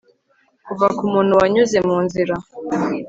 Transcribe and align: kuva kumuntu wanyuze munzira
kuva 0.65 0.87
kumuntu 0.97 1.31
wanyuze 1.39 1.77
munzira 1.87 2.35